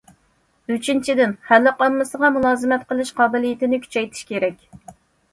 [0.75, 4.65] ئۈچىنچىدىن: خەلق ئاممىسىغا مۇلازىمەت قىلىش قابىلىيىتىنى كۈچەيتىش كېرەك.